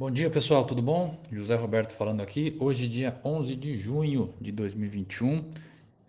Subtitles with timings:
[0.00, 1.20] Bom dia pessoal, tudo bom?
[1.30, 2.56] José Roberto falando aqui.
[2.58, 5.44] Hoje, dia 11 de junho de 2021.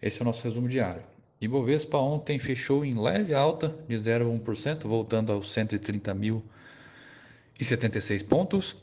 [0.01, 1.03] Esse é o nosso resumo diário.
[1.41, 8.77] Ibovespa ontem fechou em leve alta de 0,1%, voltando aos 130.076 pontos.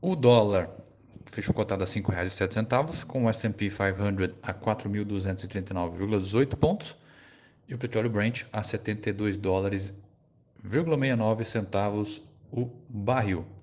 [0.00, 0.70] O dólar
[1.26, 6.96] fechou cotado a R$ 5,07, com o S&P 500 a 4.239,18 pontos
[7.68, 9.92] e o petróleo Brent a 72 dólares
[10.62, 13.57] 69 centavos o barril.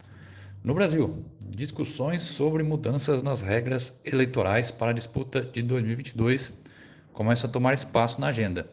[0.66, 6.57] No Brasil, discussões sobre mudanças nas regras eleitorais para a disputa de 2022
[7.14, 8.68] começam a tomar espaço na agenda.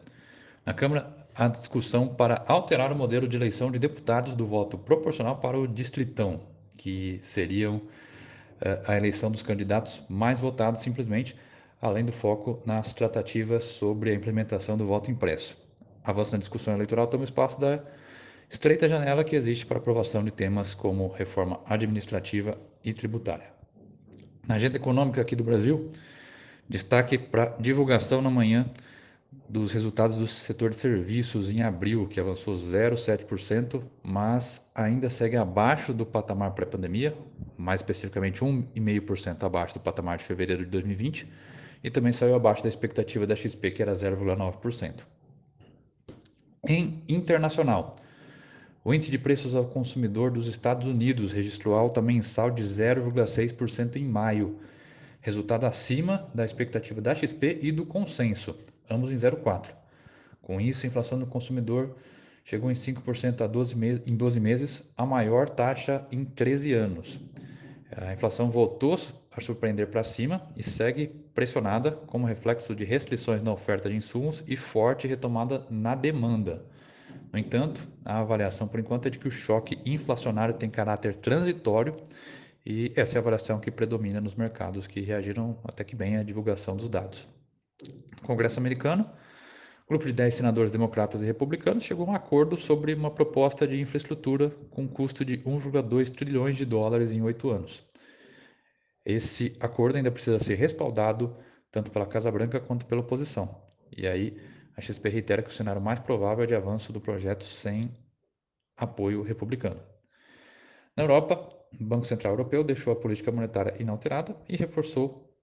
[0.65, 5.37] Na Câmara, a discussão para alterar o modelo de eleição de deputados do voto proporcional
[5.37, 6.41] para o distritão,
[6.75, 7.79] que seriam
[8.59, 11.37] eh, a eleição dos candidatos mais votados simplesmente,
[11.79, 15.55] além do foco nas tratativas sobre a implementação do voto impresso.
[16.03, 17.83] Avanço na discussão eleitoral toma espaço da
[18.53, 23.51] estreita janela que existe para aprovação de temas como reforma administrativa e tributária.
[24.47, 25.89] Na agenda econômica aqui do Brasil,
[26.69, 28.69] destaque para divulgação na manhã
[29.49, 35.91] dos resultados do setor de serviços em abril, que avançou 0,7%, mas ainda segue abaixo
[35.91, 37.17] do patamar pré-pandemia,
[37.57, 41.27] mais especificamente 1,5% abaixo do patamar de fevereiro de 2020,
[41.83, 45.01] e também saiu abaixo da expectativa da XP, que era 0,9%.
[46.67, 47.95] Em internacional,
[48.83, 54.03] o índice de preços ao consumidor dos Estados Unidos registrou alta mensal de 0,6% em
[54.03, 54.59] maio,
[55.21, 58.55] resultado acima da expectativa da XP e do consenso,
[58.89, 59.67] ambos em 0,4%.
[60.41, 61.95] Com isso, a inflação do consumidor
[62.43, 63.75] chegou em 5% a 12
[64.05, 67.21] em 12 meses, a maior taxa em 13 anos.
[67.95, 68.95] A inflação voltou
[69.31, 74.43] a surpreender para cima e segue pressionada como reflexo de restrições na oferta de insumos
[74.45, 76.65] e forte retomada na demanda.
[77.33, 81.97] No entanto, a avaliação por enquanto é de que o choque inflacionário tem caráter transitório
[82.63, 86.23] e essa é a avaliação que predomina nos mercados que reagiram até que bem à
[86.23, 87.27] divulgação dos dados.
[88.15, 89.09] No Congresso americano,
[89.85, 93.67] o grupo de 10 senadores democratas e republicanos chegou a um acordo sobre uma proposta
[93.67, 97.83] de infraestrutura com custo de 1,2 trilhões de dólares em oito anos.
[99.03, 101.35] Esse acordo ainda precisa ser respaldado
[101.71, 103.59] tanto pela Casa Branca quanto pela oposição.
[103.91, 104.37] E aí,
[104.75, 107.91] a XP reitera que o cenário mais provável é de avanço do projeto sem
[108.75, 109.81] apoio republicano.
[110.95, 115.33] Na Europa, o Banco Central Europeu deixou a política monetária inalterada e reforçou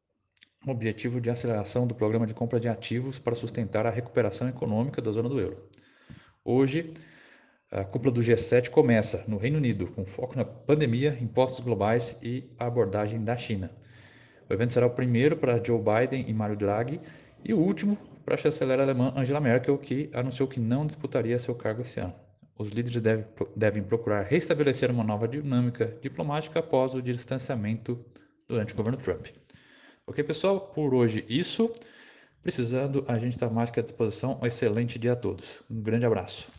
[0.66, 5.00] o objetivo de aceleração do programa de compra de ativos para sustentar a recuperação econômica
[5.00, 5.68] da zona do euro.
[6.44, 6.94] Hoje,
[7.70, 12.50] a cúpula do G7 começa no Reino Unido, com foco na pandemia, impostos globais e
[12.58, 13.70] a abordagem da China.
[14.48, 17.00] O evento será o primeiro para Joe Biden e Mario Draghi
[17.44, 21.54] e o último para a chanceler alemã Angela Merkel, que anunciou que não disputaria seu
[21.54, 22.14] cargo esse ano.
[22.58, 23.24] Os líderes deve,
[23.56, 28.04] devem procurar restabelecer uma nova dinâmica diplomática após o distanciamento
[28.46, 29.28] durante o governo Trump.
[30.06, 30.60] Ok, pessoal?
[30.60, 31.72] Por hoje, isso.
[32.42, 34.38] Precisando, a gente está mais que à disposição.
[34.42, 35.62] Um excelente dia a todos.
[35.70, 36.50] Um grande abraço.